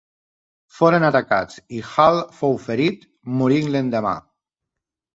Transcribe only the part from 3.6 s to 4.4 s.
l'endemà.